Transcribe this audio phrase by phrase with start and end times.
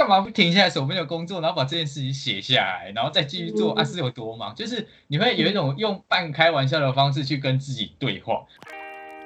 [0.00, 3.74] 干嘛不停下来手边的工作，然后把这件事情写下来，然后再继续做？
[3.74, 4.54] 啊，是有多忙？
[4.54, 8.46] 就是你会有一种用半开玩笑的方式去跟自己对话。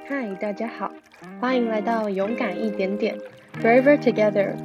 [0.08, 0.90] 嗨，大家好，
[1.40, 3.16] 欢迎来到勇敢一点点
[3.62, 4.56] ，Braver Together。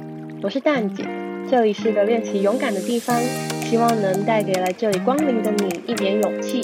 [0.42, 1.04] 我是蛋姐，
[1.48, 3.16] 这里是个练习勇敢的地方，
[3.62, 6.60] 希望能带给来这里光临的你一点勇气。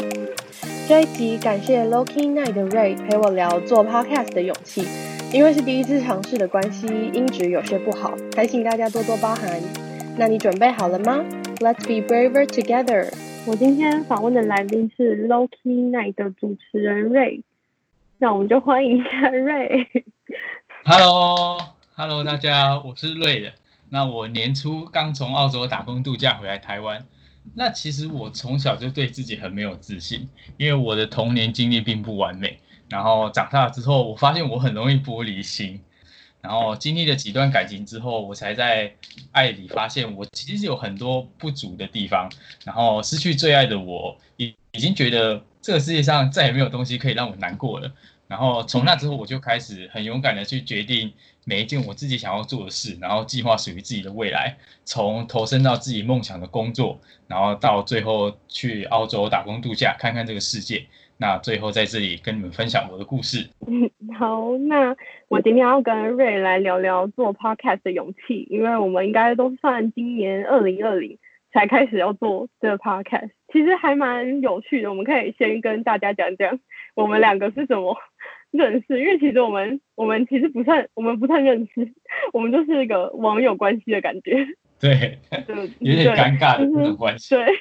[0.89, 4.89] 这一集感谢 Loki Night 的 Ray 陪我聊做 Podcast 的勇气。
[5.37, 9.61] 因为是第一次尝试的关系，音质有些不好，还请大家多多包涵。
[10.17, 11.23] 那你准备好了吗
[11.59, 13.13] ？Let's be braver together。
[13.47, 17.43] 我今天访问的来宾是 Loki Night 的主持人 Ray，
[18.17, 19.87] 那我们就欢迎一下 Ray。
[20.87, 23.53] Hello，Hello，大家，我是 Ray。
[23.91, 27.05] 那我年初刚从澳洲打工度假回来台湾。
[27.55, 32.59] 那其实我从小就对自己很没有自信，因为我的童年经历并不完美。
[32.89, 35.81] 然后长大之后，我发现我很容易玻璃心。
[36.43, 38.95] 然后经历了几段感情之后，我才在
[39.33, 42.31] 爱里发现我其实有很多不足的地方。
[42.65, 47.91] 然后失去最爱的我，已已经觉得这个世界上再也没有东西可以让我难过了。
[48.29, 51.13] 然后从那之后，我就开始很勇敢的去决定
[51.45, 54.57] 每一件我自己想要做的事，然后计划属于自己的未来。
[54.85, 60.87] 从投身到自己梦想的工作，然后到最后去澳洲打工度假，看看这个世界。
[61.19, 63.49] 那最后在这里跟你们分享我的故事。
[64.19, 64.95] 好，那
[65.29, 71.19] 我今天要跟瑞来聊聊做 podcast 的勇气，因为我们应该都算今年二零二零
[71.53, 74.91] 才开始要做这个 podcast，其实还蛮有趣的。
[74.91, 76.59] 我们可以先跟大家讲讲
[76.95, 77.97] 我们两个是怎么
[78.53, 81.93] 认识，因为其实我们我们其实不算我们不太认识，
[82.33, 84.47] 我们就是一个网友关系的感觉。
[84.79, 87.35] 对，就有点尴尬的这种关系。
[87.35, 87.47] 对。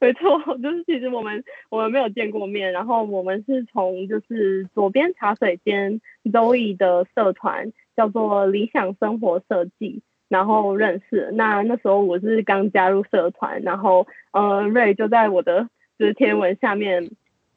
[0.00, 11.30] 没错，就是其实我们我们没有见过面，然后我们是从就是左边茶水间 Zoe 的社团叫做理想生活设计，然后认识。
[11.32, 17.10] 那那时候我是刚加入社团，然后呃瑞就在我的就是天文下面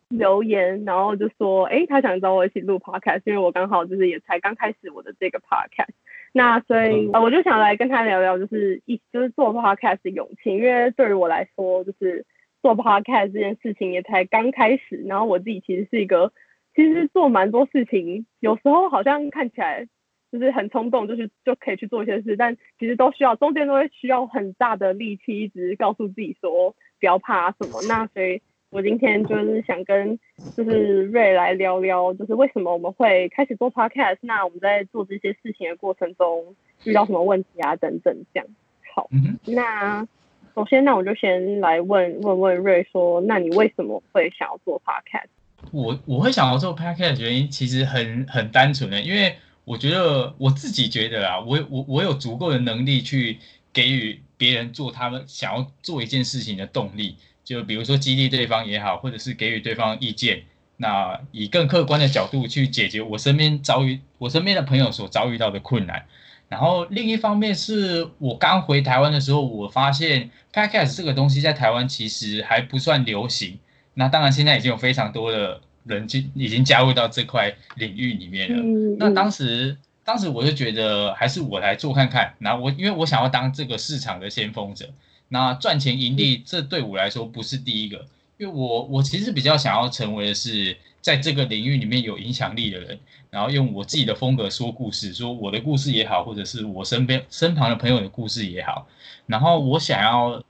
[0.08, 5.90] 留言，然后就说哎他想找我一起录 podcast，因为我刚好就是也才刚开始我的这个 podcast。
[6.38, 12.28] 那所以呃我就想来跟他聊聊，就是一就是做 podcast 的勇气，因为对于我来说，就是
[12.62, 15.04] 做 podcast 这件事情也才刚开始。
[15.08, 16.32] 然后我自己其实是一个，
[16.76, 19.88] 其实做蛮多事情，有时候好像看起来
[20.32, 27.82] 就是很冲动，就是就可以去做一些事，但其实都需要中间都会需要很大的力气，一直告诉自己说不要怕什么。
[27.88, 28.42] 那所以。
[28.70, 30.20] 我今天就是想跟
[30.56, 38.48] 就是瑞来聊聊，就是为什么我们会开始做 podcast，那我们在做这些事情的过程中遇到什么问题啊等等这样。
[38.94, 39.10] 好，
[39.46, 40.06] 那
[40.54, 45.30] 首先那我就先来问问问瑞说，那你为什么会想要做 podcast？
[45.72, 53.38] 我我会想要做 podcast 的原因其实很很单纯的，因为我觉得我自己觉得啊，我我我有足够的能力去
[53.72, 57.16] 给予别人做他们想要做一件事情的动力。
[57.48, 60.44] 就比如说激励对方也好，或者是给予对方意见，
[60.76, 66.04] 那以更客观的角度去解决我身边遭遇我身边的朋友所遭遇到的困难。
[66.50, 73.58] 然后另一方面是我刚回台湾的时候，我发现 podcast 这个东西在台湾其实还不算流行。
[73.94, 78.62] 那当然现在已经有非常多的人进已经加入到这块领域里面了。
[79.00, 82.34] 那当时当时我就觉得还是我来做看看。
[82.40, 84.90] 然后我因为我想要当这个市场的先锋者。
[85.30, 88.06] 那赚钱盈利，这对我来说不是第一个，
[88.38, 93.00] 因为我我其实比较想要成为的是在这个领域里面有影响力的人，
[93.30, 98.88] 然后用我自己的风格说故事，说我的故事也好，或者是我身边身旁的朋友的故事也好，
[99.26, 100.42] 然后我想要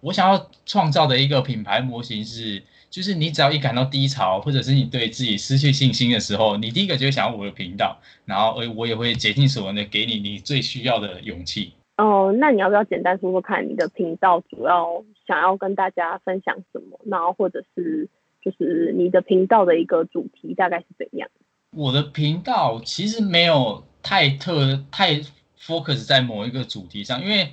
[0.00, 11.72] 我想要创造的一个品牌模型是，就是你只要一感到低潮，或者是你对自己失去信心的时候，你第一个就会想要我的频道，然后而我也会竭尽所能的给你你最需要的勇气。
[11.96, 16.98] 哦，那你要不要简单说说看，你的频道主要想要跟大家分享什么？
[17.06, 18.08] 然后或者是
[18.42, 21.28] 就是你的频道的一个主题大概是怎样？
[21.70, 25.20] 我的频道其实没有太特太
[25.56, 27.52] focus 在某一个主题上，因为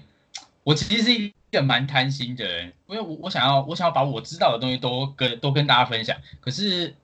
[0.63, 6.17] 我其实是一个蛮贪心的人，因为我我想要我想要把我知道的东西都跟都跟大家分享。
[6.40, 6.96] 可是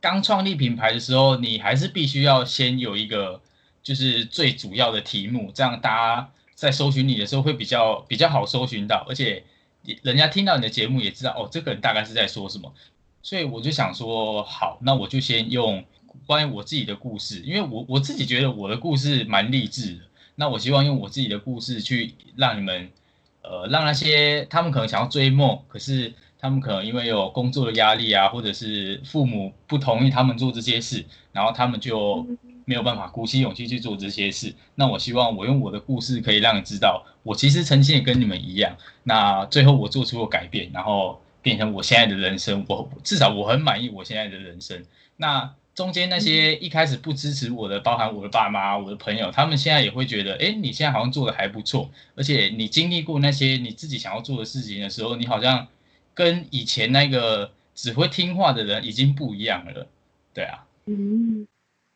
[0.00, 3.42] 刚创立品牌的时候，你还是必须要先有一个
[3.82, 6.30] 就是最主要的题目，这样大家。
[6.56, 9.44] 在搜寻你的时候会比较比较好搜寻到，而且
[10.02, 12.72] 人家听到你的节目也知道哦，这个人大概是在说什么，
[13.22, 15.84] 所以我就想说，好，那我就先用
[16.26, 20.00] 关于我自己的故事，因为我我自己觉得我的故事蛮励志的，
[20.34, 22.90] 那我希望用我自己的故事去让你们，
[23.42, 32.26] 呃，让那些他们可能想要追梦，可是他们可能因为有工作的压力啊，或者是父母不同意他们做这些事，然后他们就
[32.66, 34.54] 没有办法鼓起勇气去做这些事。
[34.74, 38.76] 那我希望我用我的故事可以让你知道，我其实曾经也跟你们一样。
[39.04, 42.62] 那最后我做出了改变，然后变成我现在的人生。
[42.68, 44.84] 我至少我很满意我现在的人生。
[45.16, 55.68] 那中间那些一开始不支持我的，包含我的爸妈、我的朋友，他们现在也会觉得，哎，你现在好像做的还不错，而且你经历过那些你自己想要做的事情的时候，你好像
[56.14, 59.86] 跟以前那个只会听话的人已经不一样了。
[60.32, 61.46] 对啊，嗯，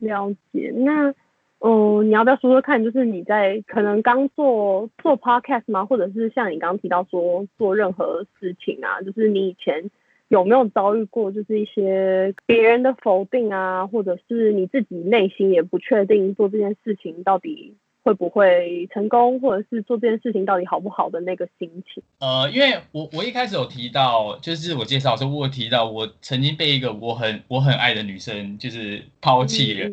[0.00, 0.72] 了解。
[0.74, 1.14] 那，
[1.60, 5.84] 嗯，你要不要说说看，就是你在可能刚做做 podcast 吗？
[5.84, 9.90] 或者是像你刚刚提到说做任何事情啊，就是你以前。
[10.30, 22.02] 有没有遭遇过，就是一些别人的否定啊，或者是你自己内心也不确定做这件事情到底会不会成功，或者是做这件事情到底好不好的那个心情？
[22.18, 29.90] 呃，因为我我一开始有提到，就是我介绍的时候，我有提到我曾经被一个我很我很爱的女生就是抛弃了，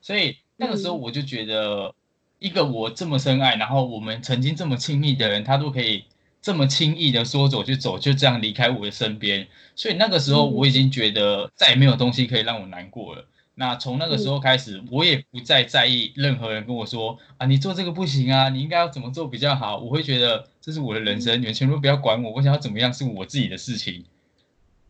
[0.00, 1.94] 所以那个时候我就觉得，
[2.38, 6.04] 一个我这么深爱，然后我们曾经这么亲密的人，他都可以。
[6.40, 13.24] 这么轻易的说走就走，就这样离开我的身边，所以那个时候我已经觉得再也没有东西可以让我难过了。
[13.58, 19.78] 那从那个时候开始，我也不再在意任何人跟我说啊，你做这个不行啊，你应该要怎么做比较好。
[19.78, 24.04] 我会觉得这是我的人生，你们全部不要管我，我想要怎么样是我自己的事情。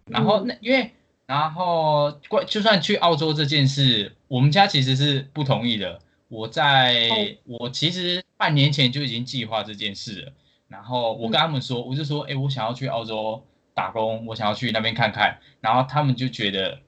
[0.06, 0.92] 然后那因为
[1.26, 6.00] 然后关就算去澳洲这件事，我们家其实是不同意的。
[6.28, 10.32] 我在我其实半年前就已经计划这件事了。
[10.68, 13.42] 然后我跟他们说，我就说，哎，我想要去澳洲
[13.72, 15.38] 打工，我想要去那边看看。
[15.62, 16.78] 然后他们就觉得，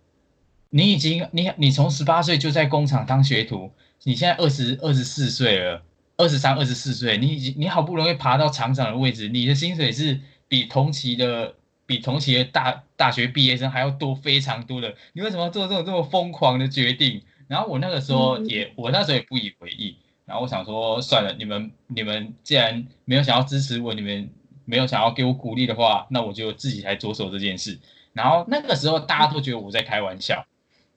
[0.71, 3.71] 你已经，你你从十八岁就在工厂当学徒，
[4.05, 5.83] 你现在二十二十四岁了，
[6.17, 11.55] 二十三、二十四岁，你已经你好不容易爬到厂长的位置，你的薪水是比同期的、
[11.87, 17.23] 比同期的大大学毕业生还要多非常多的，你为什么要做这种这么疯狂的决定？
[17.49, 19.97] 然后我那个时候也，我那时候也不以为意。
[20.25, 24.31] 然后我想说，算了，你们你们既然没有想要支持我，你们
[24.65, 27.77] 没有想要给我鼓励的话，那我就自己来着手这件事。
[28.13, 30.47] 然后那个时候大家都觉得我在开玩笑，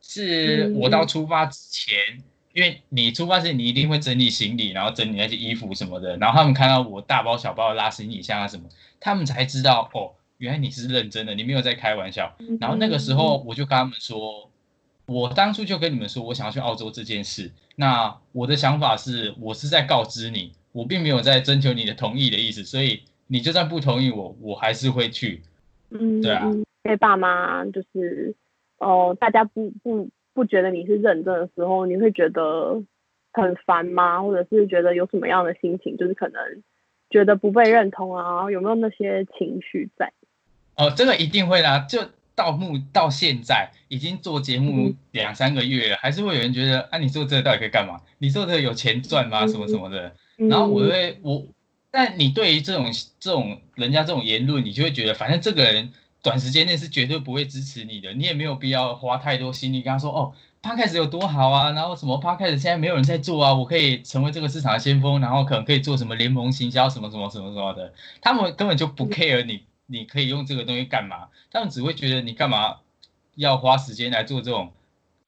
[0.03, 1.97] 是我到出发之前，
[2.53, 6.15] 因为你出发前你一定会整理行李，然后整理那些衣服什么的。
[6.17, 8.69] 然后他们看到我大包小包的拉行李箱啊什么，
[8.99, 12.35] 他们才知道哦，原来你是认真的，你没有在开玩笑。
[12.59, 14.49] 然后那个时候我就跟他们说。
[15.05, 17.51] 我当初就跟你们说，我想要去澳洲这件事。
[17.75, 22.63] 那我的想法是，我是在告知你，我并没有在征求你的同意的意思。
[22.63, 25.43] 所以你就算不同意我，我还是会去。
[25.89, 26.49] 嗯，对啊。
[26.83, 28.33] 被爸妈就是，
[28.77, 32.81] 哦，大家不不不觉得你是认真的时候，你会觉得
[33.31, 34.21] 很烦吗？
[34.21, 35.97] 或者是觉得有什么样的心情？
[35.97, 36.41] 就是可能
[37.09, 38.49] 觉得不被认同啊？
[38.51, 40.11] 有没有那些情绪在？
[40.75, 41.99] 哦，这个一定会啦，就。
[42.35, 48.01] 到目到现在已经做节目两三个月了，还是会有人觉得，啊，你做这个到底可以干嘛？
[48.17, 49.45] 你做这个有钱赚吗？
[49.45, 50.11] 什么什么的。
[50.37, 51.45] 然后我会我，
[51.91, 52.87] 但你对于这种
[53.19, 55.91] 这种人家这种言论，你就会觉得，反正这个人
[56.23, 69.65] 短时间内是绝对不会支持你的，你也没有必要花太多心力跟他说，哦，Podcast 有多好啊，然后什么 Podcast 现在没有人在做啊，我可以成为这个市场的先锋，然后可能可以做什么联盟行销什么什么什么什么的，他们根本就不 care 你。
[69.85, 71.27] 你可以用这个东西干嘛？
[71.51, 72.77] 他们只会觉得你干嘛
[73.35, 74.71] 要花时间来做这种，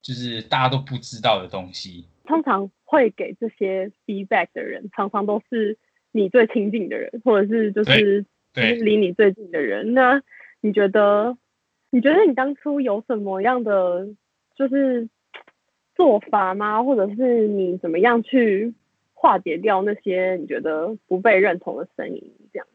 [0.02, 2.06] 就是大家都不知道的东西。
[2.24, 5.78] 通常会给这些 feedback 的人，常常都是
[6.14, 9.94] 你最亲近的人，或者是就是离你最近的人。
[9.94, 10.24] 那
[10.66, 11.38] 你觉得，
[11.92, 14.08] 你觉得你当初有什么样的
[14.56, 15.08] 就是
[15.96, 16.82] 做法吗？
[16.82, 18.74] 或者是你怎么样去
[19.14, 22.34] 化解掉那些你觉得不被认同的声音？
[22.52, 22.68] 这样？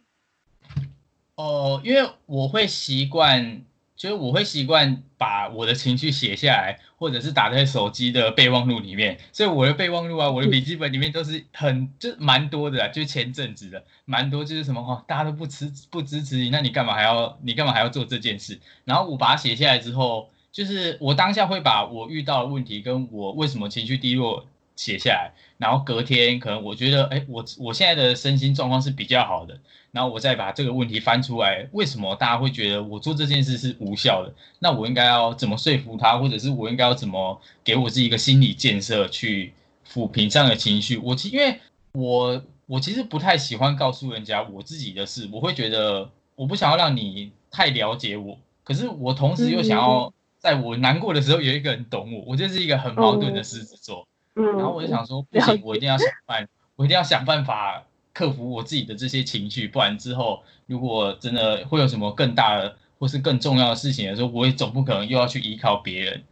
[1.35, 3.61] 哦，因为我会习惯，
[4.01, 9.19] 就是我会习惯把我的情绪写下来，或者是打在手机的备忘录里面。
[9.31, 18.59] 所以我的备忘录啊，我的笔记本里面都是很就蛮多的，就是前阵子的蛮多，就是什么哦，大家都不支不支持你，那你干嘛还要你干嘛还要做这件事？
[18.87, 24.47] 然后我把它写下来之后，就是我当下会把我遇到的问题跟我为什么情绪低落。
[24.77, 29.61] 写下来，然后隔天可能我觉得，哎，我我现在的身心状况是比较好的，
[29.93, 34.33] 然后我再把这个问题翻出来，为什么大家会觉得我做这件事是无效的？
[34.59, 39.53] 那我应该要怎么说服他，或者是我应该要怎么给我自己一个心理建设，去
[39.91, 40.97] 抚平这样的情绪？
[40.99, 41.59] 我其因为
[41.93, 54.07] 我我其实不太喜欢告诉人家我自己的事，我会觉得我不想要让你太了解我，可是我同时又想要在我难过的时候有一个人懂我，我就是一个很矛盾的狮子座。
[54.33, 66.23] 然后我就想说，不行，我一定要想办，我一定要想办法克服我自己的这些情绪，不然之后如果真的会有什么更大的或是更重要的事情的时候，我也总不可能又要去依靠别人。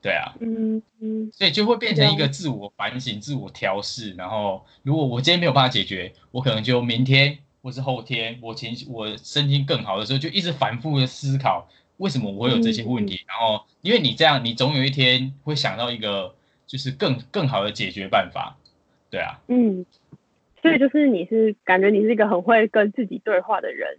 [0.00, 4.12] 对啊，嗯嗯，所以就会变成一个自我反省、自我调试。
[4.12, 13.18] 然后，如果我今天没有办法解决，我可能就明天或是后天，我情绪我身心更好的时候，就一直反复的思考为什么我会有这些问题。
[13.26, 16.34] 然后，因为你这样，你总有一天会想到一个
[16.66, 18.58] 就是更更好的解决办法。
[19.10, 19.86] 对啊，嗯，
[20.64, 23.96] 所以就是你是感觉你是一个很会跟自己对话的人。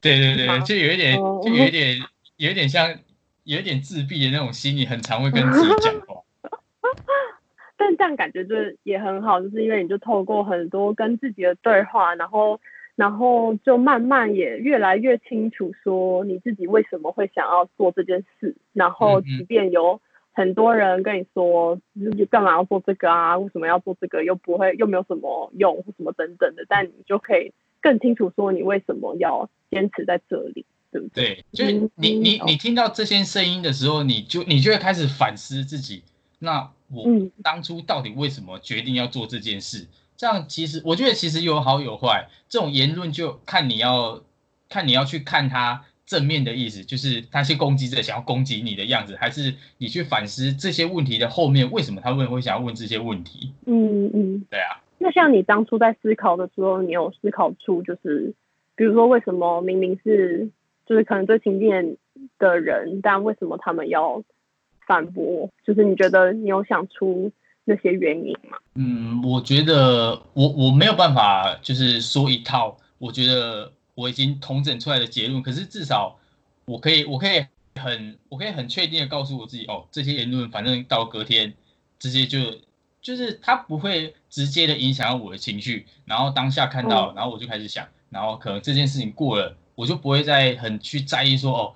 [0.00, 1.96] 对对对，就有一点，就有一点，
[2.38, 2.98] 有一点像。
[3.44, 6.22] 有一点自闭的那种心理，很常会跟自己讲话。
[7.76, 12.60] 但这样感觉就是也很好，就是因为你就透过很多跟自己的对话，然后，
[12.94, 18.54] 然后就慢慢也越来越清楚，说你自己为什么会想要做这件事。
[18.74, 20.00] 然后，即便有
[20.32, 23.38] 很多人跟你说，你干嘛要做这个啊？
[23.38, 24.24] 为什么要做这个？
[24.24, 26.64] 又不会，又没有什么用，或什么等等的。
[26.68, 30.64] 但你就可以更清楚说，你为什么要坚持在这里。
[30.92, 31.44] 对不对？
[31.52, 36.02] 就是你你你听到这些声音的时候，你就你就会开始反思自己。
[36.40, 37.04] 那我
[37.44, 39.86] 当初到底为什么决定要做这件事？
[40.16, 42.28] 这样其实我觉得其实有好有坏。
[42.48, 44.20] 这种言论就看你要
[44.68, 53.52] 看你要去看他正面的意思，就是他是攻击者想要攻击你的样子，还是你去反思这些问题的后面为什么他会会想要问这些问题？
[53.66, 54.82] 嗯嗯，对啊。
[54.98, 58.34] 那像你当初在思考的时候，你有思考出就是，
[58.74, 60.50] 比如说为什么明明是。
[60.86, 61.96] 就是可能最亲近
[62.36, 64.20] 的人，但为什么他们要
[64.88, 65.48] 反驳？
[65.64, 67.30] 就是你觉得你有想出
[67.64, 68.58] 那些原因吗？
[68.74, 75.42] 嗯，我觉得我我没有办法，就是说一套，我觉得我已经统整出来的结论。
[75.42, 76.18] 可是至少
[76.64, 77.44] 我可以，我可以
[77.74, 81.52] 很，我可以很确定的告诉我自己，哦，这些言论反正到隔天
[81.98, 82.38] 直接就
[83.00, 85.86] 就是它不会直接的影响到我的情绪。
[86.04, 89.56] 然后当下看到，然后我就开始想，然后可能这件事情过了。
[89.76, 91.74] 我就不会再很去在意说哦，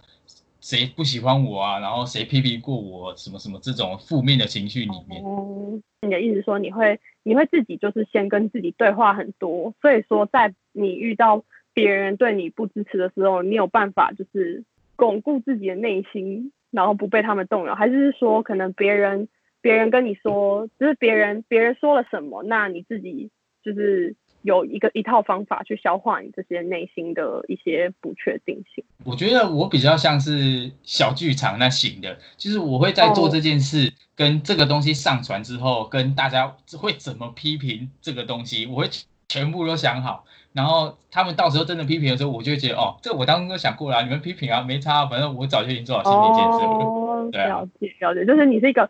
[0.61, 5.23] 谁不喜欢我啊，然后谁批评过我什么什么这种负面的情绪里面。
[5.23, 11.42] 哦，你的意思说你会你会自己就是先跟自己对话很多，所以说在你遇到
[11.75, 14.64] 别人对你不支持的时候，你有办法就是
[14.97, 19.28] 巩固自己的内心，然后不被他们动摇，还是说可能别人
[19.61, 23.31] 别人跟你说，就是别人别人说了什么，那你自己
[23.62, 24.16] 就是。
[24.45, 28.85] 有一个一套方法去消化你这些内心的一些不确定性。
[29.02, 38.88] 我觉得我比较像是小剧场那型的，就是我会在做这件事，跟这个东西上传之后，跟大家会怎么批评这个东西，我会
[39.35, 40.25] 全部都想好。
[40.53, 46.85] 然后他们到时候真的批评的时候，我就会觉得哦，这我当初都想过了，你们批评啊，没差，反正我早就已经做好心理建设了。
[46.85, 48.88] 哦，了解了解，就是你是一个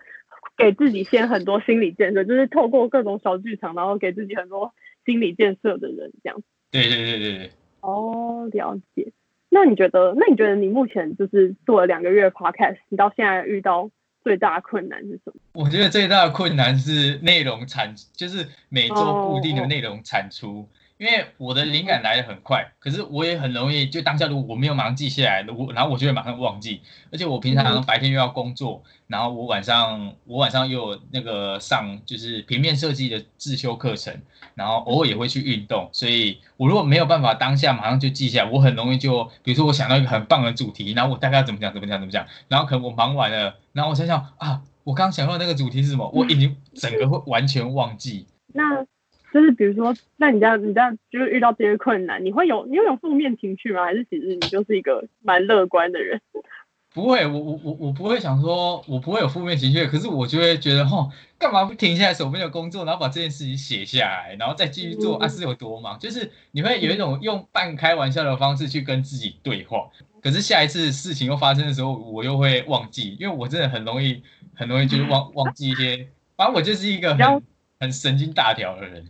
[0.58, 4.72] 给自己先很多心理建设，就是透过各种小剧场，然后给自己很多。
[5.06, 7.50] 心理建设的人这样子，对对对对对。
[7.82, 9.12] 哦，了解。
[9.50, 10.14] 那你觉得？
[10.16, 13.90] 那你觉得你目前就是做了两个月 podcast，你到现在遇到
[14.24, 15.34] 最大的困难是什么？
[15.52, 18.94] 我觉得最大的困难是内容产，就是每周
[19.28, 20.66] 固定的内容产出。
[21.04, 26.80] 因为我的灵感来的很快，可是我也很容易就当下如果我没有马上记下来，我然后我就会马上忘记。
[27.12, 34.18] 而且我平常白天又要工作，然后我晚上我晚上又有那个上就是平面设计的自修课程，
[34.54, 48.26] 然后偶尔也会去运动，所以我如果没有办法当下马上就记下来，我很容易就比如说我想到一个很棒的主题，然后我大概要怎么讲怎么讲怎么讲，然后可能我忙完了，然后我想想啊，我刚想到那个主题是什么，我已经整个会完全忘记。
[48.54, 48.86] 那。
[49.34, 53.84] 就是比如说，那你这样，你这样就是遇到这些困难，你会有你会有负面情绪吗？
[53.84, 56.20] 还是其实你就是一个蛮乐观的人？
[56.94, 59.84] 不会，我我我我不会想说，我不会有负面情绪。
[59.86, 65.18] 可是我就会觉得，吼，干嘛不停下来手边的工作，然后把这件事情写下来，然后再继续做？
[65.18, 65.98] 啊，是有多忙？
[65.98, 69.90] 就是你会有一种用半开玩笑的方式去跟自己对话。
[70.22, 74.22] 可是下一次事情又发生的时候，我又会忘记，因为我真的很容易
[74.54, 76.06] 很容易就是忘忘记一些。
[76.36, 77.42] 反正我就是一个很
[77.80, 79.04] 很神经大条的人。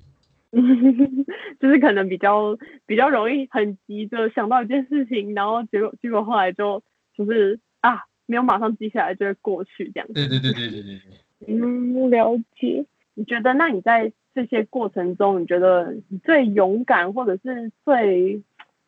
[1.61, 2.57] 就是可能比较
[2.87, 6.83] 比较容易很急着想到一件事情，然后结果结果后来就
[7.17, 10.09] 就是啊，没有马上记下来就会过去这样。
[10.15, 11.01] 对对对对对对对。
[11.47, 12.87] 嗯，了解。
[13.15, 18.43] 你觉得那你在这些过程中，你觉得你最勇敢或者是最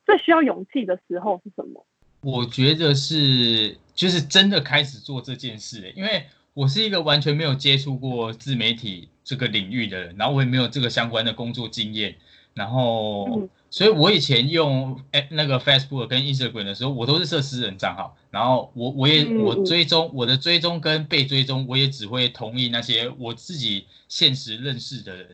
[0.05, 1.85] 最需要勇气的时候是什么？
[2.23, 9.09] 我觉得是就是真的开始做这件事，因为我是一个完全没有接触过自媒体。
[9.27, 12.15] 这个领域的人，然后我也没有这个相关的工作经验，
[12.55, 25.27] 然后，所以我以前用诶那个 Facebook 跟 Instagram 的时候，我都是设私人账号，然后我我也我追踪我的追踪跟被追踪，我也只会同意那些我自己现实认识的人，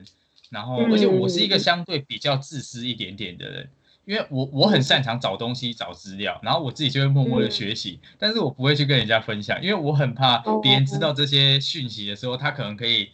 [0.48, 3.68] 然后，而且我是一个相对比较自私一点点的人，
[4.06, 13.10] 因为我我很擅长找东西、找资料，然后我自己就会默默的学习，但是我不会去跟人家分享，因为我很怕别人知道这些讯息的时候，他可能可以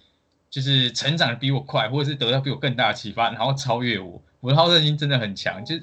[0.51, 4.23] 就是成长的比我快，或者是得到比我更大的启发，然后超越我。
[4.41, 5.75] 我的好胜心真的很强，就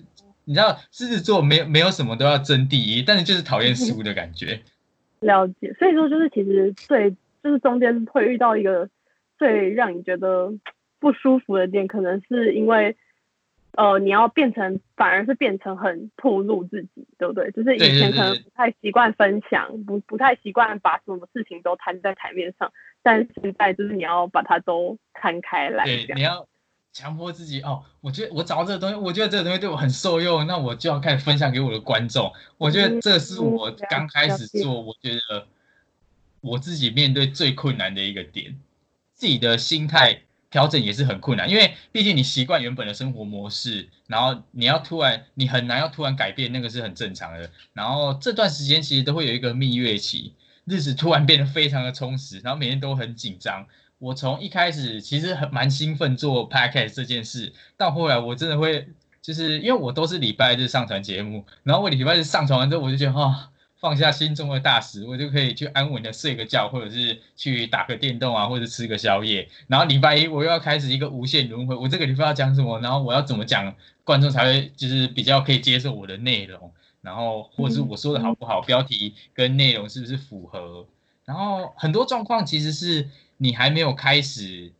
[0.43, 4.61] 你知道狮子座没有没有什么都要争第一，但是就是讨厌输的感觉。
[5.21, 7.11] 了解，所以说就是其实最
[7.43, 8.89] 就是中间会遇到一个
[9.37, 10.53] 最让你觉得
[10.99, 12.95] 不舒服的点，可能是因为。
[13.77, 17.51] 呃，你要变成反而是变成很透露自己，对不对？
[17.51, 22.71] 就是以前可能不太习惯分享，不不太习惯把什么事情都摊在台面上，
[23.05, 25.85] 但现在就是你要把它都摊开来。
[25.85, 26.47] 对，你要
[26.91, 27.83] 强迫自己哦。
[28.01, 32.33] 我觉得我找到这个东西，我觉得这个东西对我很受用，那我就要开始分享给我的观众。
[32.57, 35.45] 我觉得这是我刚开始做，我觉得
[36.41, 38.57] 我自己面对最困难的一个点，
[39.13, 40.21] 自己的心态。
[40.51, 47.49] 调整也是很困难，因为毕竟你习惯原本的生活模式，然后你要突然，你很难要突然改变，那个是很正常的。
[47.73, 50.33] 然后这段时间其实都会有一个蜜月期，
[50.65, 53.65] 日子突然变得非常的充实，然后每天都很紧张。
[53.97, 58.87] 我从一开始其实很蛮兴奋做 podcast 这件事，到后来我真的会，
[59.21, 63.51] 就是因为我都是礼拜日上传节目，然后我礼拜日上传完之后，我就觉得啊。
[63.77, 69.47] 放下心中的大石，我就可以去安稳的睡个觉，或者是去打个电动啊，或者吃个宵夜。
[69.67, 72.79] 然后礼拜一我又要开始一个无限轮回，我这个礼拜要讲什么？
[72.79, 76.71] 然后我要怎么讲，观众才会就是比较可以接受我的内容？
[77.05, 80.85] 然后或者是我说的好不好，标题跟内容是不是符合？
[81.23, 83.07] 然后很多状况其实是
[83.37, 84.73] 你还没有开始。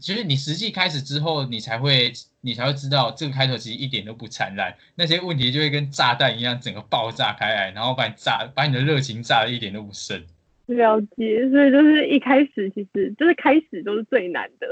[0.00, 10.22] 其实你实际开始之后，你才会你才会知道这个开头其实一点都不灿烂，那些问题就会跟炸弹一样，整个爆炸开来，然后把你炸，把你的热情炸的一点都不剩。
[10.66, 14.68] 了解，所以就是一开始其实就是开始都是最难的，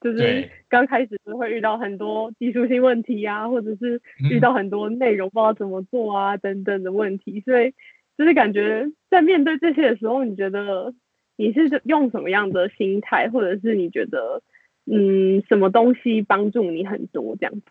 [0.00, 4.00] 就是刚开始都会遇到很多技术性问题啊，或者是
[4.30, 7.72] 遇到很多内容不知道怎么做啊等等的问题，所以
[8.16, 10.94] 就是感觉在面对这些的时候，你觉得
[11.36, 14.42] 你是用什么样的心态，或者是你觉得？
[14.88, 17.62] 嗯，什么东西帮助你很多这样子？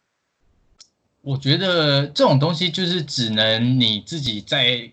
[1.21, 4.91] 我觉得这种东西就是只能你自己在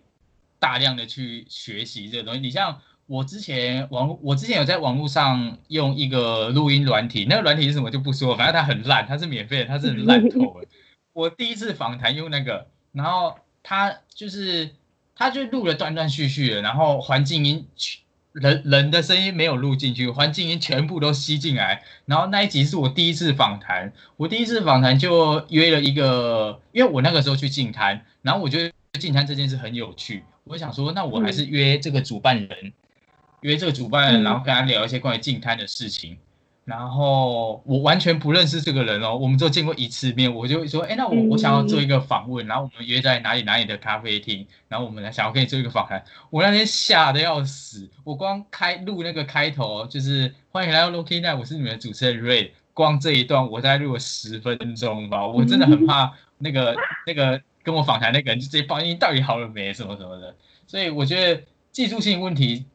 [0.60, 2.38] 大量的去学习这个东西。
[2.38, 10.68] 你像我之前网，我之前有在网络上用一个录音软体，那个软体是什么就不说，反正它很烂，它是免费的，它是很烂透了。
[11.12, 14.70] 我第一次访谈用那个，然后它就是
[15.14, 17.66] 它就录了断断续续的，然后环境音。
[18.32, 21.82] 人人的声音没有录进去，环境音全部都吸进来。
[22.06, 32.72] 然后那一集是我第一次访谈，我第一次访谈就约了一个，因为我那个时候去进摊，然后我觉得进摊这件事很有趣，我想说，那我还是约这个主办人，
[33.42, 36.18] 约这个主办人，然后跟他聊一些关于进摊的事情。
[36.64, 46.04] 然后我完全不认识这个人哦，我们只有见过一次面，我就说，哎，那我我想要做一个访问，然后我们约在哪里哪里的咖啡厅，然后我们来想要跟你做一个访谈。
[46.30, 56.76] 我那天吓得要死，我光开录那个开头就是欢迎来到 Lucky Night，我是你们的主持人 Ray，光这一段我大概录了十分钟吧，我真的很怕 那个
[57.08, 60.32] 那个跟我访谈那个人就直接报音到底好了没什么什么的，
[60.68, 62.66] 所以我觉得技术性问题。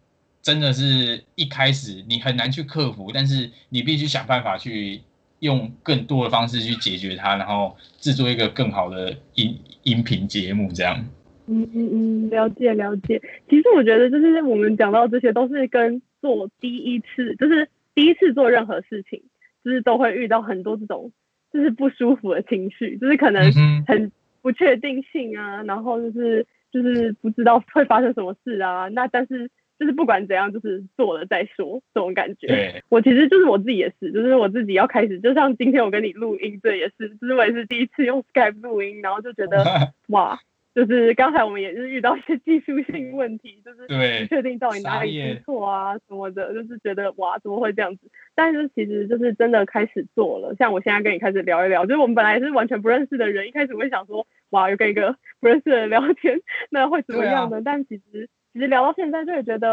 [0.47, 5.01] 真的是一开始你很难去克服，但是你必须想办法去
[5.39, 11.05] 用更多的方式去解决它，然后制作一个更好的音音频节目，这样。
[11.47, 13.21] 嗯嗯嗯，了解了解。
[13.49, 19.21] 其实我觉得就是我们讲到这些，都是跟做第一次，就是第一次做任何事情，
[19.65, 21.11] 就是都会遇到很多这种
[21.51, 23.51] 就是不舒服的情绪，就是可能
[23.85, 24.09] 很
[24.41, 29.51] 不确定性啊，然后就是就是不知道会发生什么事啊，那但是。
[29.79, 32.81] 就是不管怎样，就是做了再说，这种感觉。
[32.89, 39.63] 我其实就是我自己也是，就是我自己要开始，就像今天我跟你录音，这也是，就是我也是第一次用 Skype 录音，然后就觉得
[40.09, 40.39] 哇，
[40.73, 48.09] 就是刚才我们也是遇到一些技术性问题，就是不确定到底哪里出错啊什么的，就是觉得哇，怎么会这样子？
[48.33, 57.61] 但是其实就是真的开始做了，像我现在跟你开始聊一聊，就是我们本来是完全不认识的人，一开始会想说哇，又跟一个不认识的人聊天， 那会怎么样呢？
[57.63, 58.27] 但其实。
[58.57, 59.67] 其实聊到现在就会觉得，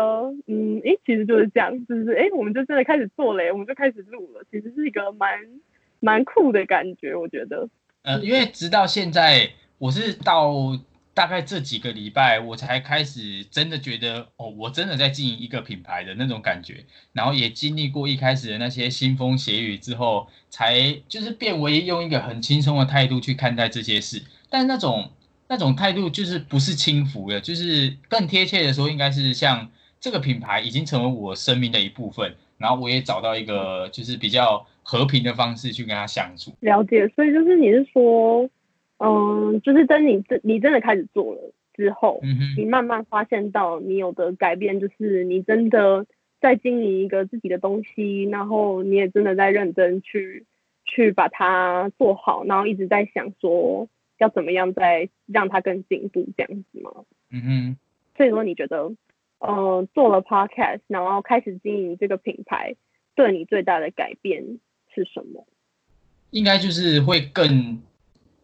[0.47, 5.39] 嗯，诶，其实就是这样，就是诶，我们就真的开始做了，我们就开始录了，其实是一个蛮
[6.01, 7.67] 蛮酷的感觉，我觉得。
[8.03, 10.53] 呃，因为直到现在，我是到
[11.15, 24.21] 大概这几个礼拜，我才开始真的觉得，哦，我真的在经营一个品牌的那种感觉，然后也经历过一开始的那些腥风血雨之后，才就是变为用一个很轻松的态度去看待这些事，
[24.51, 25.11] 但那种。
[25.49, 29.69] 那种态度就是不是轻浮的，就是更贴切的说，应该是像
[30.01, 36.53] 这个品牌已经成为我生命的一部分，然后我也找到一个就是比较和平的方式去跟他相处。
[36.61, 38.49] 了解，所以就是你是说，
[38.99, 46.07] 嗯，嗯，就是等你真你真的开始做了之后，嗯，你慢慢发现到你有的改变，就是你真的
[46.41, 50.47] 在经营一个自己的东西，然后你也真的在认真去
[50.85, 57.05] 去把它做好，然后一直在想说要怎么样再让它更进步这样子吗？
[57.31, 57.77] 嗯哼。
[58.17, 58.93] 所以说你觉得，
[59.39, 62.77] 呃，做了 podcast，然后开始经营这个品牌，
[63.15, 64.61] 对你最大的改变
[64.95, 65.47] 是什么？
[66.31, 67.83] 应该就是会更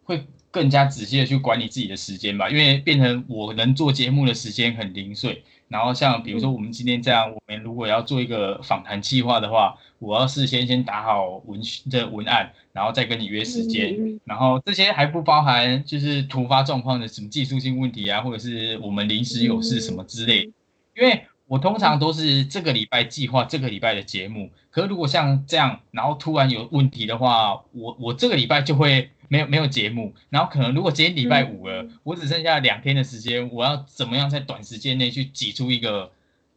[0.05, 5.43] 会更加仔细的去管理自己的时间吧，因为变成我能做节目的时间很零碎。
[5.71, 14.21] 然后像比如说我们今天这样，我们如果要做一个访谈计划的话，我要事先先打好文的文案，然后再跟你约时间。
[14.25, 20.53] 然后这些还不包含就是突发状况的什么技术性问题啊，或者是我们临时有事什么之类。
[20.97, 29.09] 因为我通常都是这个礼拜计划这个礼拜的节目，可是如果像这样，然后突然有问题的话，我我这个礼拜就会。
[29.31, 36.11] 没有没有节目，然后可能如果今天礼拜五了，我只剩下两天的时间，我要怎么样在短时间内去挤出一个，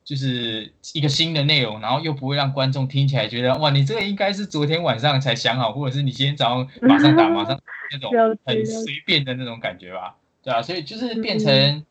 [0.04, 8.12] 就是一个新的内容，然后又不会让观众听起来觉得哇，你这个应该是昨天晚上才想好，或者是你今天早上马上打马上那种
[8.44, 10.16] 很随便的那种感觉吧？
[10.42, 11.86] 对啊，所以就是变成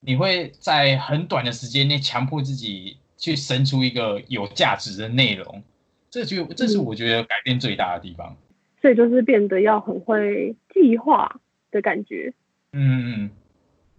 [0.00, 5.62] 你会在很短的时间内强迫自己去生出一个有价值的内容，
[6.10, 8.36] 这就这是我觉得改变最大的地方。
[8.84, 12.34] 所以就是变得要很会计划的感觉。
[12.74, 13.30] 嗯嗯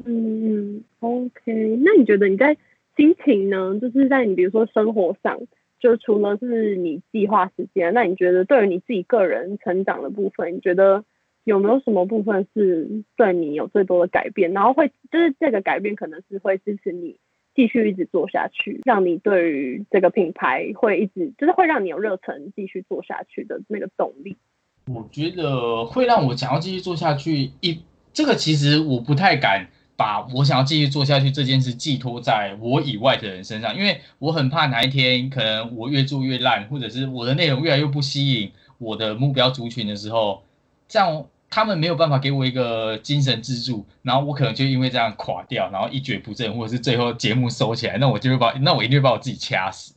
[0.06, 0.84] 嗯。
[1.00, 2.56] OK，那你觉得你在
[2.96, 3.80] 心情呢？
[3.82, 5.40] 就是在你比如说生活上，
[5.80, 11.04] 就除了是你计划时间，那你觉得对于你自己个人成长的部分，你觉得
[11.46, 14.54] 有没有什么部分是对你有最多的改变？
[14.54, 17.18] 然后会就是这个改变可能是会支持你
[17.56, 24.38] 继续一直做下去，让你对于这个品牌会一直就是会让你有热忱继续做下去的那个动力。
[24.86, 27.52] 我觉得会让我想要继续做下去。
[27.62, 27.80] 一
[28.14, 29.68] 这个其实我不太敢
[29.98, 40.44] 把我想要继续做下去这件事寄托在我以外的人身上，因为我很怕哪一天可能我越做越烂，或者是我的内容越来越不吸引我的目标族群的时候，
[40.88, 49.94] 这样他们没有办法给我一个精神支柱，然后我可能就因为这样垮掉，然后一蹶不振，或者是最后节目收起来，那我就会把 那我一定会把我自己掐死。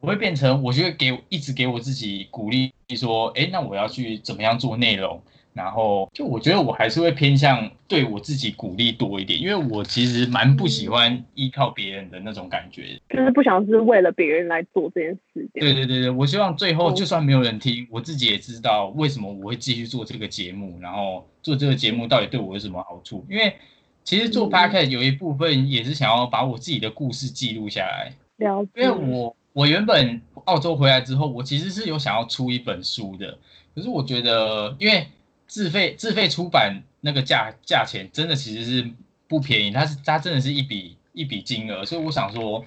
[0.00, 5.20] 我会变成，我就会给一直给我自己鼓励，说，哎，那我要去怎么样做内容？
[5.52, 15.48] 然后就我觉得我还是会偏向对我自己鼓励多一点，因为我其实蛮不喜欢依靠别人的那种感觉，就是不想是为了别人来做这件事。
[15.54, 23.24] 对对对对，我希望最后就算没有人听，我自己也知道为什么我会继续做这个节目，然后做这个节目到底对我有什么好处？
[23.30, 23.54] 因为
[24.04, 29.34] 其实做 podcast 有一部分也是想要把我自己的故事记录下来，了解，因为我。
[29.56, 33.38] 我原本澳洲回来之后，我其实是有想要出一本书的，
[33.74, 35.08] 可是我觉得，因为
[35.46, 38.90] 自费自费出版那个价价钱真的其实是
[39.26, 42.62] 不便宜，它是它真的是一笔一笔金额，所以我想说，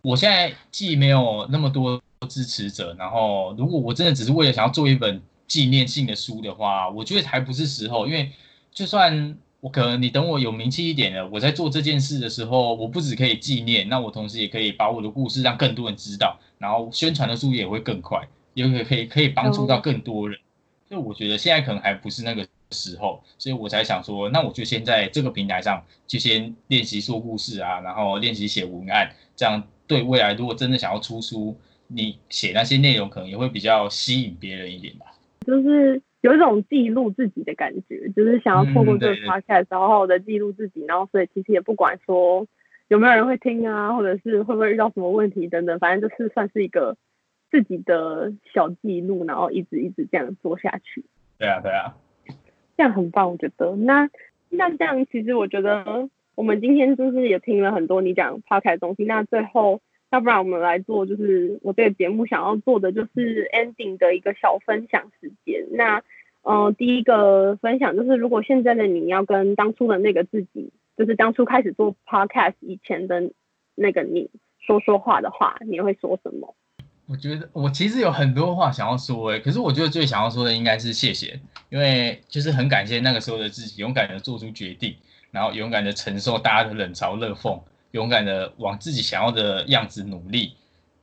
[0.00, 8.32] 我现在既没有那么多支持者，然后如果我真的只是为了想要做一本纪念性的书的话，我觉得还不是时候，因为
[8.72, 9.36] 就算。
[9.60, 18.22] 我可能你等我有名气一点了，我在做这件事的时候，我不止可以纪念，那我同时也可以把我的故事让更多人知道，然后宣传的速度也会更快，
[18.54, 20.38] 也可以可以可以帮助到更多人。
[20.88, 31.56] 所以我觉得现在可能还不是那个时候，所以我才想说，那我就先在这个平台上就先练习说故事啊，然后练习写文案，这样对未来如果真的想要出书，
[31.88, 35.06] 你写那些内容可能也会比较吸引别人一点吧。
[35.44, 36.00] 就是。
[36.20, 42.46] 有一种记录自己的感觉，就是想要透过这个 podcast 好好的记录自己，然后所以其实也不管说
[42.88, 46.96] 有没有人会听啊，或者是会不会遇到什么问题等等，反正就是算是一个
[47.50, 51.04] 自己的小记录，然后一直一直这样做下去。
[51.38, 51.94] 对啊，对啊，
[52.76, 53.76] 这样很棒，我觉得。
[53.76, 54.08] 那
[54.50, 59.80] 那这样其实我觉得我们今天就是也听了很多你讲 podcast 的东西，那最后。
[60.10, 65.66] 要不然我们来做，就是我这个节目想要做的就是 ending 的一个小分享时间。
[65.72, 66.02] 那，
[66.42, 73.30] 嗯，第一个分享就是，如果现在的你要跟当初的那个自己，就是当初开始做 podcast 以前的
[73.74, 76.54] 那个你说说话的话，你会说什么？
[77.06, 81.40] 我觉得我其实有很多话想要说诶，可是我觉得最想要说的应该是谢谢，
[81.70, 84.94] 因为就是很感谢那个时候的自己，勇敢的做出决定，
[85.30, 87.58] 然后勇敢的承受大家的冷嘲热讽。
[87.92, 90.54] 勇敢的往自己想要的样子努力，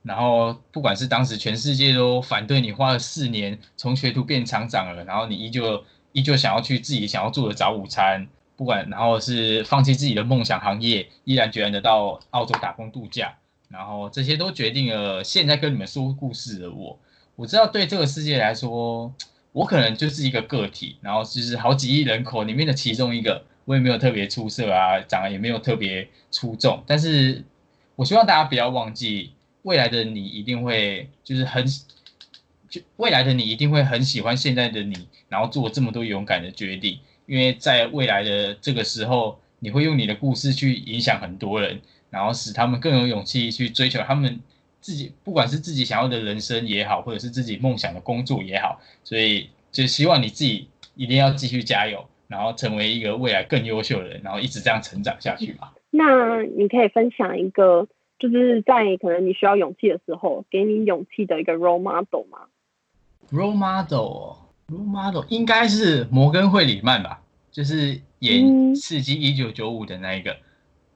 [0.03, 13.35] 然后不管是当时全世界都反对你花了四年从学徒变厂长了，然后你依旧依旧想要去自己想要做的早午餐，不管然后是放弃自己的梦想行业，毅然决然的到澳洲打工度假，
[13.69, 16.99] 然后这些都决定了现在跟你们说故事的我。
[17.35, 19.13] 我知道对这个世界来说，
[19.51, 27.43] 我可能就是一个个体，然后就是好几亿人口里面的其中一个，我也没有特别出色啊，长得也没有特别出众，但是
[27.95, 29.31] 我希望大家不要忘记，
[29.63, 31.65] 未来的你一定会就是很，
[32.69, 44.39] 就未来的你一定会很喜欢现在的你，然后做这么多勇敢的决定，因为在未来的这个时候，你会用你的故事去影响很多人，然后使他们更有勇气去追求他们。
[44.81, 55.71] 自己不管是自己想要的人生也好，或者是自己梦想的工作也好，所以就希望你自己一定要继续加油，然后成为一个未来更优秀的人，然后一直这样成长下去嘛。
[55.91, 57.87] 那你可以分享一个，
[58.19, 62.47] 就是在可能你需要勇气的时候，给你勇气的一个 role model 吗
[63.31, 68.43] ？role model，role model 应该是摩根惠里曼吧，就是演
[68.79, 70.35] 《刺激一九九五》的那一个，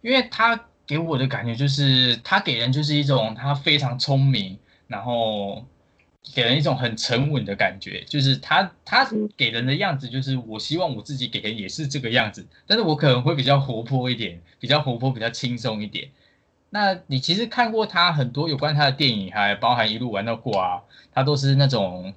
[0.01, 0.65] 因为他。
[0.89, 5.63] 给我的感觉就是他给人就是一种他非常聪明，然后
[6.33, 8.03] 给人一种很沉稳的感觉。
[8.05, 16.09] 就是他他给人的样子，就是我希望我自己给人也是这个样子，但是我可能会比较活泼一点，比较活泼，比较轻松一点。
[16.71, 22.13] 那你其实看过他很多有关他的电影，还包含一路玩到过啊，他都是那种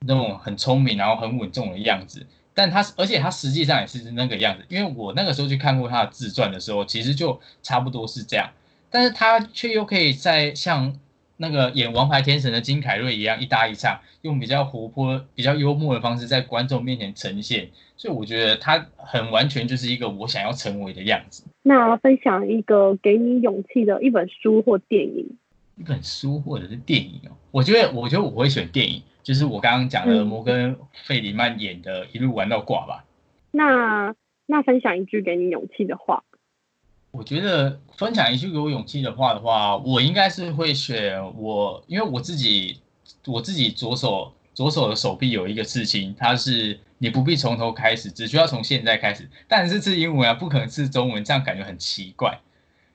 [0.00, 2.26] 那种很聪明，然后很稳重的样子。
[2.54, 8.50] 但他，而且他实际上也是那个样子，因为我那个时候去看过他的自传的时候，其实就差不多是这样。
[8.90, 10.98] 但是他却又可以在像
[11.38, 21.44] 那个演《王牌天神》的金凯瑞一样一搭一唱，用比较活泼、比较幽默的方式在观众面前呈现，所以我觉得他很完全就是一个我想要成为的样子。
[21.62, 25.26] 那分享一个给你勇气的一本书或电影？
[25.76, 27.32] 一本书或者是电影哦？
[27.52, 29.00] 我觉得，我觉得我会选电影。
[29.22, 30.74] 就是我刚刚讲的摩根·
[31.06, 33.04] 费里曼演的《一路玩到挂》吧。
[33.50, 34.14] 那
[34.46, 36.24] 那分享一句给你勇气的话。
[37.10, 42.80] 我觉得分享一句给我勇气的话的话，我应该是会选我，因为我自己
[43.26, 49.28] 我自己左手左手的手臂有一个刺青，它是你不必从头开始，只需要从现在开始。
[49.48, 52.38] 但是是英文啊，不可能是中文，这样感觉很奇怪。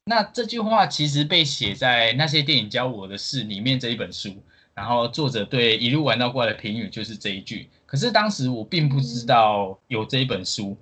[0.05, 4.35] 那这句话其实被写在那些电影教我的事里面这一本书。
[4.75, 10.75] 然后作者对一路玩到过来的评语就是这一句，可是当时我并不知道有这一本书，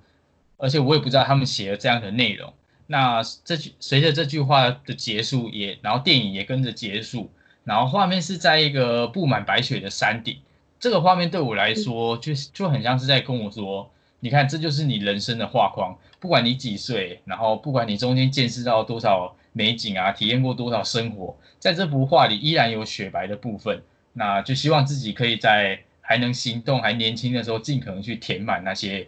[0.55, 2.53] 而且我也不知道他们写了这样的内容。
[2.91, 7.31] 那这句随着这句话的结束，也然后电影也跟着结束，
[7.63, 10.37] 然后画面是在一个布满白雪的山顶，
[10.79, 19.35] 这个画面对我来说就就很像是在跟我说，你看这就是你人生的画框，不管你几岁，然后不管你中间见识到多少。
[19.53, 29.05] 美景啊，体验过多少生活，在这幅画里依然有雪白的部分，那就希望自己可以在还能行动、还年轻的时候，尽可能去填满那些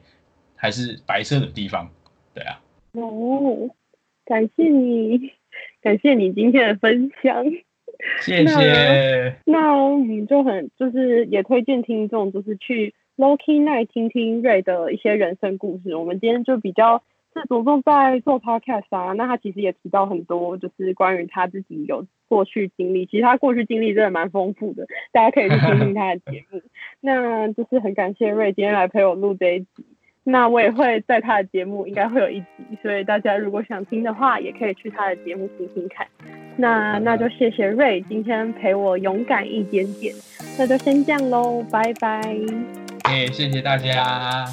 [0.58, 1.89] 还是白色的地方。
[2.34, 2.60] 对啊。
[3.54, 3.70] 哦，
[4.26, 5.32] 感谢你，
[5.82, 7.46] 感谢你今天的分享。
[8.20, 9.36] 谢谢。
[9.46, 15.96] 那我们就很就是也推荐听众，就是去 Loki Night 听听瑞的一些人生故事。
[15.96, 17.04] 我们今天就比较。
[17.36, 26.62] 是着重在做 podcast 啊，那他其实也提到很多，就是关于他自己有过去经历，其实他过去经历真的蛮丰富的，大家可以去听听他的节目。
[27.02, 29.84] 那就是很感谢瑞今天来陪我录这一集，
[30.26, 36.08] 那我也会在他的节目应该会有一集，所以大家如果想听的话，也可以去他的节目听听看。
[36.56, 40.16] 那那就谢谢瑞今天陪我勇敢一点点，
[40.58, 42.22] 那就先这样喽，拜拜。
[43.04, 44.46] 哎，谢谢大家。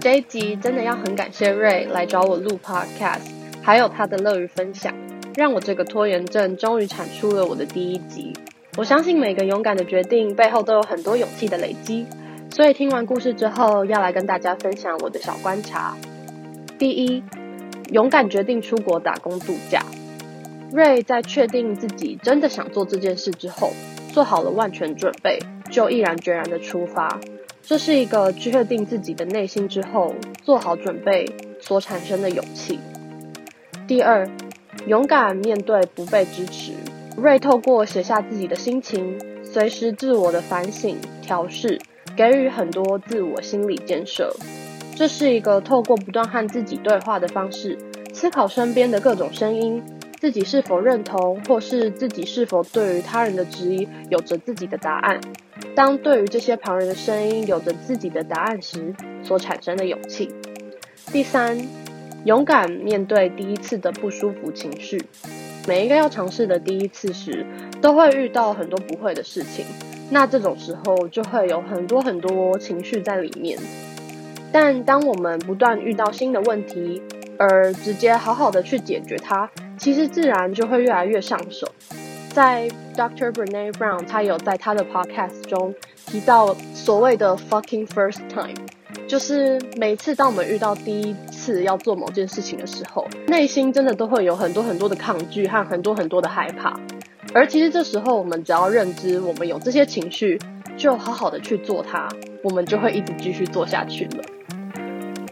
[0.00, 3.30] 这一集真的要很感谢瑞来找我录 podcast，
[3.62, 4.94] 还有他的乐于分享，
[5.36, 8.32] 让我这个拖延症终于产出了我的第一集。
[8.76, 12.06] 我相信每个勇敢的决定背后都有很多勇气的累积，
[12.54, 15.96] 所以听完故事之后，要来跟大家分享我的小观察。
[16.78, 17.20] 第一，
[17.90, 19.84] 勇敢决定出国打工度假。
[20.70, 23.72] 瑞在确定自己真的想做这件事之后，
[24.12, 27.18] 做好了万全准备，就毅然决然的出发。
[27.60, 30.14] 这是一个确定自己的内心之后，
[30.44, 31.26] 做好准备
[31.60, 32.78] 所产生的勇气。
[33.88, 34.30] 第二，
[34.86, 36.70] 勇敢面对不被支持。
[37.16, 41.80] 瑞透过写下自己的心情，随时自我的反省调试，
[42.16, 44.34] 给予很多自我心理建设。
[44.96, 47.76] 这是一个透过不断和自己对话的方式，
[48.12, 49.82] 思考身边的各种声音，
[50.20, 55.20] 自己是否认同，或是自己是否对于他人的质疑有着自己的答案。
[55.74, 60.32] 当对于这些旁人的声音有着自己的答案时，所产生的勇气。
[61.12, 61.58] 第三，
[62.24, 65.02] 勇敢面对第一次的不舒服情绪。
[65.66, 67.44] 每一个要尝试的第一次时，
[67.80, 69.64] 都会遇到很多不会的事情，
[70.10, 73.58] 那这种时候就会有很多很多情绪在里面。
[74.52, 77.02] 但当我们不断遇到新的问题，
[77.38, 81.66] 而直接好好的去解决它，其实自然就会越来越上手。
[82.30, 83.32] 在 Dr.
[83.32, 85.74] Brene Brown，他有在他的 podcast 中
[86.06, 88.54] 提到所谓的 fucking first time，
[89.06, 96.78] 就是每次当我们遇到第一次要做某件事情的时候，内心真的都会有很多很多的抗拒和很多很多的害怕。
[97.34, 100.40] 而其实这时候，我们只要认知我们有这些情绪，
[100.76, 102.08] 就好好的去做它。
[102.44, 104.24] 我们就会一直继续做下去了。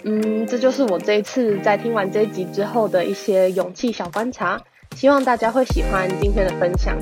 [0.04, 4.60] 嗯，这就是我这一次在听完这一集之后的一些勇气小观察，
[4.96, 6.96] 希望大家会喜欢今天的分享。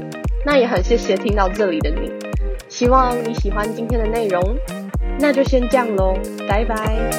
[0.44, 2.10] 那也很谢谢听到这里的你，
[2.68, 4.42] 希望你喜欢今天的内容。
[5.18, 6.14] 那就先这样喽，
[6.48, 7.10] 拜拜。